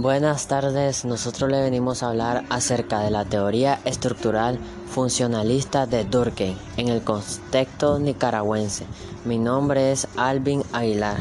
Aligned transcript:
Buenas 0.00 0.46
tardes, 0.46 1.04
nosotros 1.04 1.50
le 1.50 1.60
venimos 1.60 2.02
a 2.02 2.08
hablar 2.08 2.44
acerca 2.48 3.00
de 3.00 3.10
la 3.10 3.26
teoría 3.26 3.80
estructural 3.84 4.58
funcionalista 4.86 5.84
de 5.84 6.04
Durkheim 6.04 6.56
en 6.78 6.88
el 6.88 7.02
contexto 7.02 7.98
nicaragüense. 7.98 8.86
Mi 9.26 9.36
nombre 9.36 9.92
es 9.92 10.08
Alvin 10.16 10.62
Aguilar. 10.72 11.18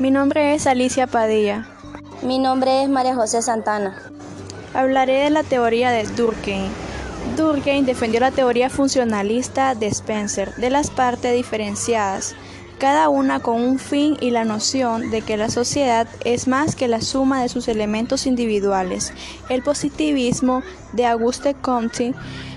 Mi 0.00 0.10
nombre 0.10 0.52
es 0.52 0.66
Alicia 0.66 1.06
Padilla. 1.06 1.68
Mi 2.22 2.40
nombre 2.40 2.82
es 2.82 2.88
María 2.88 3.14
José 3.14 3.40
Santana. 3.40 3.96
Hablaré 4.74 5.22
de 5.22 5.30
la 5.30 5.44
teoría 5.44 5.92
de 5.92 6.04
Durkheim. 6.04 6.72
Durkheim 7.36 7.86
defendió 7.86 8.18
la 8.18 8.32
teoría 8.32 8.68
funcionalista 8.68 9.76
de 9.76 9.86
Spencer 9.86 10.56
de 10.56 10.70
las 10.70 10.90
partes 10.90 11.36
diferenciadas 11.36 12.34
cada 12.82 13.10
una 13.10 13.38
con 13.38 13.62
un 13.62 13.78
fin 13.78 14.16
y 14.20 14.30
la 14.30 14.44
noción 14.44 15.12
de 15.12 15.22
que 15.22 15.36
la 15.36 15.50
sociedad 15.50 16.08
es 16.24 16.48
más 16.48 16.74
que 16.74 16.88
la 16.88 17.00
suma 17.00 17.40
de 17.40 17.48
sus 17.48 17.68
elementos 17.68 18.26
individuales. 18.26 19.12
El 19.48 19.62
positivismo 19.62 20.64
de 20.92 21.06
Auguste 21.06 21.54
Comte, 21.54 22.12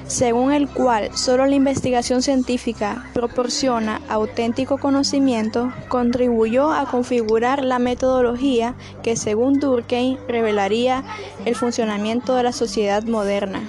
según 0.07 0.51
el 0.51 0.67
cual 0.67 1.15
solo 1.15 1.45
la 1.45 1.53
investigación 1.53 2.23
científica 2.23 3.05
proporciona 3.13 4.01
auténtico 4.09 4.79
conocimiento, 4.79 5.71
contribuyó 5.89 6.73
a 6.73 6.89
configurar 6.89 7.63
la 7.63 7.77
metodología 7.77 8.73
que, 9.03 9.17
según 9.17 9.59
Durkheim, 9.59 10.17
revelaría 10.27 11.03
el 11.45 11.55
funcionamiento 11.55 12.33
de 12.33 12.41
la 12.41 12.51
sociedad 12.51 13.03
moderna. 13.03 13.61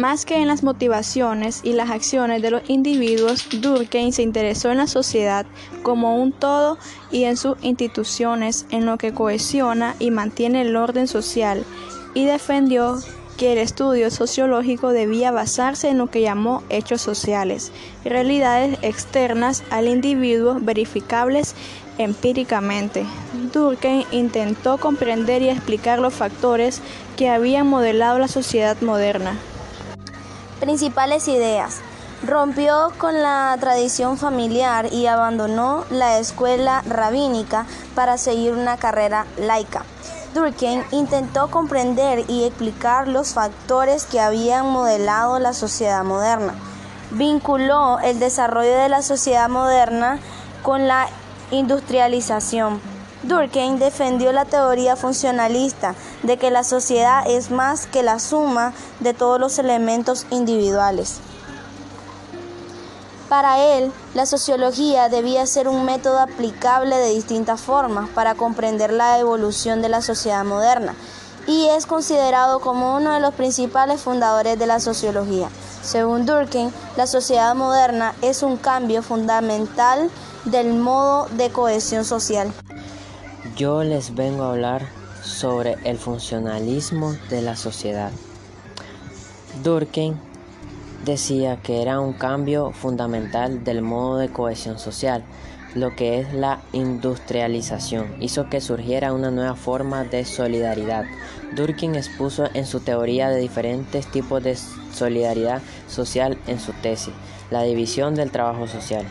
Más 0.00 0.24
que 0.24 0.36
en 0.36 0.48
las 0.48 0.62
motivaciones 0.62 1.60
y 1.62 1.74
las 1.74 1.90
acciones 1.90 2.40
de 2.40 2.50
los 2.50 2.62
individuos, 2.70 3.46
Durkheim 3.60 4.12
se 4.12 4.22
interesó 4.22 4.70
en 4.70 4.78
la 4.78 4.86
sociedad 4.86 5.44
como 5.82 6.16
un 6.16 6.32
todo 6.32 6.78
y 7.10 7.24
en 7.24 7.36
sus 7.36 7.58
instituciones, 7.60 8.64
en 8.70 8.86
lo 8.86 8.96
que 8.96 9.12
cohesiona 9.12 9.96
y 9.98 10.10
mantiene 10.10 10.62
el 10.62 10.74
orden 10.74 11.06
social, 11.06 11.66
y 12.14 12.24
defendió 12.24 12.96
que 13.36 13.52
el 13.52 13.58
estudio 13.58 14.10
sociológico 14.10 14.88
debía 14.88 15.32
basarse 15.32 15.90
en 15.90 15.98
lo 15.98 16.06
que 16.06 16.22
llamó 16.22 16.62
hechos 16.70 17.02
sociales, 17.02 17.70
realidades 18.02 18.78
externas 18.80 19.62
al 19.68 19.86
individuo 19.86 20.56
verificables 20.62 21.54
empíricamente. 21.98 23.04
Durkheim 23.52 24.04
intentó 24.12 24.78
comprender 24.78 25.42
y 25.42 25.50
explicar 25.50 25.98
los 25.98 26.14
factores 26.14 26.80
que 27.18 27.28
habían 27.28 27.66
modelado 27.66 28.18
la 28.18 28.28
sociedad 28.28 28.80
moderna. 28.80 29.38
Principales 30.60 31.26
ideas. 31.26 31.80
Rompió 32.22 32.92
con 32.98 33.22
la 33.22 33.56
tradición 33.58 34.18
familiar 34.18 34.92
y 34.92 35.06
abandonó 35.06 35.84
la 35.88 36.18
escuela 36.18 36.82
rabínica 36.86 37.64
para 37.94 38.18
seguir 38.18 38.52
una 38.52 38.76
carrera 38.76 39.24
laica. 39.38 39.86
Durkheim 40.34 40.82
intentó 40.90 41.50
comprender 41.50 42.24
y 42.28 42.44
explicar 42.44 43.08
los 43.08 43.32
factores 43.32 44.04
que 44.04 44.20
habían 44.20 44.70
modelado 44.70 45.38
la 45.38 45.54
sociedad 45.54 46.04
moderna. 46.04 46.54
Vinculó 47.10 47.98
el 48.00 48.20
desarrollo 48.20 48.76
de 48.76 48.90
la 48.90 49.00
sociedad 49.00 49.48
moderna 49.48 50.20
con 50.62 50.86
la 50.86 51.08
industrialización 51.50 52.89
Durkheim 53.22 53.78
defendió 53.78 54.32
la 54.32 54.46
teoría 54.46 54.96
funcionalista 54.96 55.94
de 56.22 56.38
que 56.38 56.50
la 56.50 56.64
sociedad 56.64 57.22
es 57.26 57.50
más 57.50 57.86
que 57.86 58.02
la 58.02 58.18
suma 58.18 58.72
de 59.00 59.12
todos 59.12 59.38
los 59.38 59.58
elementos 59.58 60.26
individuales. 60.30 61.18
Para 63.28 63.62
él, 63.76 63.92
la 64.14 64.26
sociología 64.26 65.08
debía 65.08 65.46
ser 65.46 65.68
un 65.68 65.84
método 65.84 66.18
aplicable 66.18 66.96
de 66.96 67.14
distintas 67.14 67.60
formas 67.60 68.08
para 68.08 68.34
comprender 68.34 68.92
la 68.92 69.18
evolución 69.18 69.82
de 69.82 69.88
la 69.88 70.02
sociedad 70.02 70.44
moderna 70.44 70.94
y 71.46 71.68
es 71.68 71.86
considerado 71.86 72.60
como 72.60 72.96
uno 72.96 73.12
de 73.12 73.20
los 73.20 73.34
principales 73.34 74.00
fundadores 74.00 74.58
de 74.58 74.66
la 74.66 74.80
sociología. 74.80 75.48
Según 75.82 76.26
Durkheim, 76.26 76.70
la 76.96 77.06
sociedad 77.06 77.54
moderna 77.54 78.14
es 78.22 78.42
un 78.42 78.56
cambio 78.56 79.02
fundamental 79.02 80.10
del 80.44 80.74
modo 80.74 81.26
de 81.32 81.50
cohesión 81.50 82.04
social. 82.04 82.52
Yo 83.60 83.84
les 83.84 84.14
vengo 84.14 84.44
a 84.44 84.52
hablar 84.52 84.86
sobre 85.22 85.76
el 85.84 85.98
funcionalismo 85.98 87.12
de 87.28 87.42
la 87.42 87.56
sociedad. 87.56 88.10
Durkheim 89.62 90.14
decía 91.04 91.58
que 91.60 91.82
era 91.82 92.00
un 92.00 92.14
cambio 92.14 92.70
fundamental 92.70 93.62
del 93.62 93.82
modo 93.82 94.16
de 94.16 94.30
cohesión 94.30 94.78
social, 94.78 95.24
lo 95.74 95.94
que 95.94 96.20
es 96.20 96.32
la 96.32 96.62
industrialización, 96.72 98.06
hizo 98.18 98.48
que 98.48 98.62
surgiera 98.62 99.12
una 99.12 99.30
nueva 99.30 99.56
forma 99.56 100.04
de 100.04 100.24
solidaridad. 100.24 101.04
Durkheim 101.54 101.96
expuso 101.96 102.48
en 102.54 102.64
su 102.64 102.80
teoría 102.80 103.28
de 103.28 103.40
diferentes 103.40 104.06
tipos 104.06 104.42
de 104.42 104.56
solidaridad 104.90 105.60
social 105.86 106.38
en 106.46 106.60
su 106.60 106.72
tesis, 106.72 107.12
la 107.50 107.62
división 107.64 108.14
del 108.14 108.30
trabajo 108.30 108.66
social. 108.66 109.04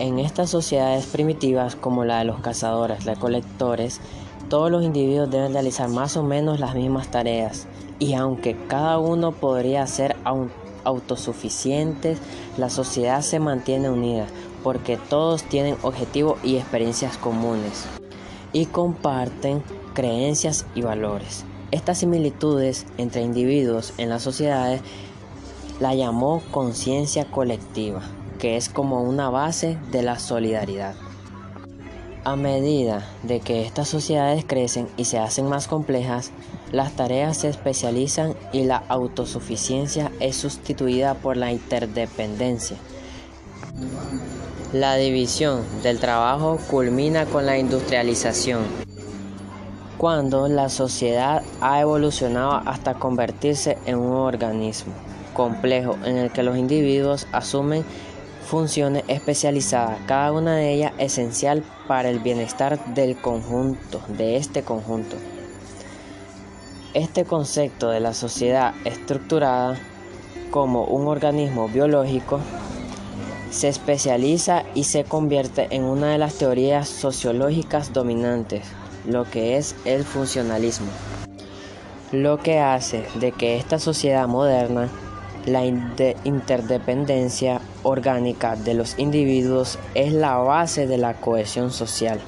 En 0.00 0.18
estas 0.18 0.50
sociedades 0.50 1.06
primitivas 1.06 1.76
como 1.76 2.04
la 2.04 2.18
de 2.18 2.24
los 2.24 2.40
cazadores, 2.40 3.04
recolectores, 3.04 4.00
todos 4.48 4.68
los 4.68 4.82
individuos 4.82 5.30
deben 5.30 5.52
realizar 5.52 5.88
más 5.88 6.16
o 6.16 6.24
menos 6.24 6.58
las 6.58 6.74
mismas 6.74 7.12
tareas 7.12 7.68
y 8.00 8.14
aunque 8.14 8.56
cada 8.66 8.98
uno 8.98 9.30
podría 9.30 9.86
ser 9.86 10.16
autosuficientes, 10.82 12.18
la 12.56 12.70
sociedad 12.70 13.22
se 13.22 13.38
mantiene 13.38 13.88
unida 13.88 14.26
porque 14.64 14.96
todos 14.96 15.44
tienen 15.44 15.76
objetivos 15.82 16.38
y 16.42 16.56
experiencias 16.56 17.16
comunes 17.16 17.84
y 18.52 18.66
comparten 18.66 19.62
creencias 19.94 20.66
y 20.74 20.82
valores. 20.82 21.44
Estas 21.70 21.98
similitudes 21.98 22.84
entre 22.98 23.22
individuos 23.22 23.94
en 23.98 24.08
las 24.08 24.22
sociedades 24.22 24.80
la 25.78 25.94
llamó 25.94 26.42
conciencia 26.50 27.26
colectiva 27.26 28.02
que 28.38 28.56
es 28.56 28.68
como 28.68 29.02
una 29.02 29.30
base 29.30 29.78
de 29.90 30.02
la 30.02 30.18
solidaridad. 30.18 30.94
A 32.24 32.36
medida 32.36 33.06
de 33.22 33.40
que 33.40 33.66
estas 33.66 33.88
sociedades 33.88 34.44
crecen 34.46 34.88
y 34.96 35.04
se 35.04 35.18
hacen 35.18 35.46
más 35.46 35.68
complejas, 35.68 36.30
las 36.72 36.92
tareas 36.92 37.36
se 37.36 37.48
especializan 37.48 38.34
y 38.52 38.64
la 38.64 38.82
autosuficiencia 38.88 40.10
es 40.20 40.36
sustituida 40.36 41.14
por 41.14 41.36
la 41.36 41.52
interdependencia. 41.52 42.78
La 44.72 44.96
división 44.96 45.62
del 45.82 46.00
trabajo 46.00 46.58
culmina 46.70 47.26
con 47.26 47.44
la 47.44 47.58
industrialización, 47.58 48.62
cuando 49.98 50.48
la 50.48 50.68
sociedad 50.68 51.42
ha 51.60 51.80
evolucionado 51.80 52.62
hasta 52.66 52.94
convertirse 52.94 53.78
en 53.86 53.98
un 53.98 54.16
organismo 54.16 54.94
complejo 55.34 55.98
en 56.04 56.16
el 56.16 56.30
que 56.30 56.42
los 56.42 56.56
individuos 56.56 57.26
asumen 57.32 57.84
funciones 58.44 59.04
especializadas, 59.08 59.98
cada 60.06 60.32
una 60.32 60.56
de 60.56 60.72
ellas 60.72 60.92
esencial 60.98 61.64
para 61.88 62.10
el 62.10 62.20
bienestar 62.20 62.84
del 62.94 63.16
conjunto, 63.16 64.00
de 64.08 64.36
este 64.36 64.62
conjunto. 64.62 65.16
Este 66.92 67.24
concepto 67.24 67.90
de 67.90 68.00
la 68.00 68.14
sociedad 68.14 68.74
estructurada 68.84 69.76
como 70.50 70.84
un 70.84 71.08
organismo 71.08 71.68
biológico 71.68 72.38
se 73.50 73.68
especializa 73.68 74.64
y 74.74 74.84
se 74.84 75.04
convierte 75.04 75.68
en 75.70 75.84
una 75.84 76.08
de 76.12 76.18
las 76.18 76.34
teorías 76.34 76.88
sociológicas 76.88 77.92
dominantes, 77.92 78.64
lo 79.06 79.24
que 79.24 79.56
es 79.56 79.74
el 79.84 80.04
funcionalismo, 80.04 80.90
lo 82.12 82.38
que 82.38 82.58
hace 82.60 83.04
de 83.16 83.32
que 83.32 83.56
esta 83.56 83.78
sociedad 83.78 84.28
moderna 84.28 84.88
la 85.46 85.64
interdependencia 85.64 87.60
orgánica 87.82 88.56
de 88.56 88.74
los 88.74 88.98
individuos 88.98 89.78
es 89.94 90.12
la 90.12 90.36
base 90.36 90.86
de 90.86 90.98
la 90.98 91.14
cohesión 91.14 91.70
social. 91.70 92.20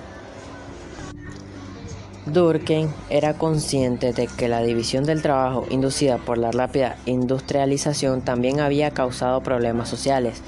Durkheim 2.26 2.88
era 3.08 3.34
consciente 3.34 4.12
de 4.12 4.26
que 4.26 4.48
la 4.48 4.60
división 4.62 5.04
del 5.04 5.22
trabajo 5.22 5.64
inducida 5.70 6.18
por 6.18 6.38
la 6.38 6.50
rápida 6.50 6.96
industrialización 7.06 8.20
también 8.20 8.58
había 8.58 8.90
causado 8.90 9.42
problemas 9.42 9.88
sociales 9.88 10.42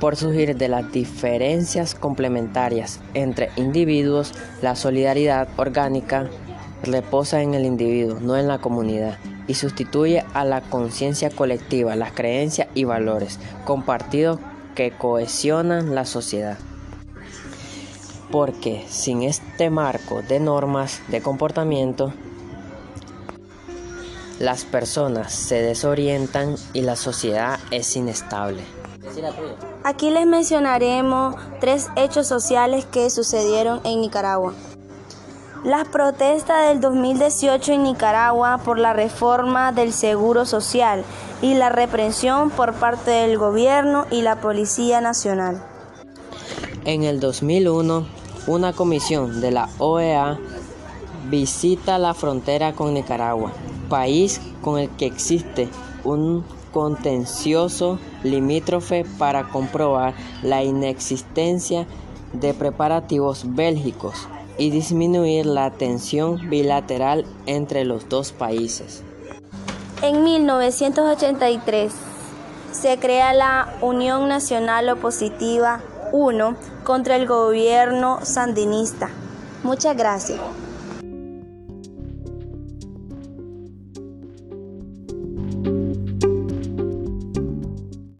por 0.00 0.14
surgir 0.14 0.56
de 0.56 0.68
las 0.68 0.92
diferencias 0.92 1.94
complementarias 1.94 3.00
entre 3.14 3.50
individuos, 3.56 4.32
la 4.62 4.76
solidaridad 4.76 5.48
orgánica 5.56 6.28
reposa 6.84 7.42
en 7.42 7.54
el 7.54 7.64
individuo, 7.64 8.20
no 8.20 8.36
en 8.36 8.46
la 8.46 8.58
comunidad 8.58 9.18
y 9.46 9.54
sustituye 9.54 10.24
a 10.34 10.44
la 10.44 10.60
conciencia 10.60 11.30
colectiva, 11.30 11.96
las 11.96 12.12
creencias 12.12 12.68
y 12.74 12.84
valores 12.84 13.38
compartidos 13.64 14.40
que 14.74 14.92
cohesionan 14.92 15.94
la 15.94 16.04
sociedad. 16.04 16.58
Porque 18.30 18.84
sin 18.88 19.22
este 19.22 19.70
marco 19.70 20.22
de 20.22 20.40
normas 20.40 21.00
de 21.08 21.22
comportamiento, 21.22 22.12
las 24.38 24.64
personas 24.64 25.32
se 25.32 25.62
desorientan 25.62 26.56
y 26.72 26.82
la 26.82 26.96
sociedad 26.96 27.58
es 27.70 27.96
inestable. 27.96 28.62
Aquí 29.84 30.10
les 30.10 30.26
mencionaremos 30.26 31.36
tres 31.60 31.88
hechos 31.96 32.26
sociales 32.26 32.84
que 32.84 33.08
sucedieron 33.08 33.80
en 33.84 34.00
Nicaragua. 34.00 34.52
Las 35.66 35.88
protestas 35.88 36.68
del 36.68 36.80
2018 36.80 37.72
en 37.72 37.82
Nicaragua 37.82 38.58
por 38.64 38.78
la 38.78 38.92
reforma 38.92 39.72
del 39.72 39.92
Seguro 39.92 40.46
Social 40.46 41.02
y 41.42 41.54
la 41.54 41.70
represión 41.70 42.50
por 42.50 42.74
parte 42.74 43.10
del 43.10 43.36
gobierno 43.36 44.06
y 44.12 44.22
la 44.22 44.40
Policía 44.40 45.00
Nacional. 45.00 45.60
En 46.84 47.02
el 47.02 47.18
2001, 47.18 48.06
una 48.46 48.74
comisión 48.74 49.40
de 49.40 49.50
la 49.50 49.68
OEA 49.78 50.38
visita 51.28 51.98
la 51.98 52.14
frontera 52.14 52.72
con 52.72 52.94
Nicaragua, 52.94 53.50
país 53.88 54.40
con 54.62 54.78
el 54.78 54.88
que 54.90 55.06
existe 55.06 55.68
un 56.04 56.44
contencioso 56.72 57.98
limítrofe 58.22 59.04
para 59.18 59.48
comprobar 59.48 60.14
la 60.44 60.62
inexistencia 60.62 61.88
de 62.32 62.54
preparativos 62.54 63.42
bélgicos 63.56 64.28
y 64.58 64.70
disminuir 64.70 65.46
la 65.46 65.70
tensión 65.70 66.48
bilateral 66.48 67.24
entre 67.46 67.84
los 67.84 68.08
dos 68.08 68.32
países. 68.32 69.02
En 70.02 70.22
1983 70.24 71.92
se 72.72 72.98
crea 72.98 73.32
la 73.32 73.74
Unión 73.80 74.28
Nacional 74.28 74.88
Opositiva 74.90 75.80
1 76.12 76.56
contra 76.84 77.16
el 77.16 77.26
gobierno 77.26 78.20
sandinista. 78.22 79.10
Muchas 79.62 79.96
gracias. 79.96 80.40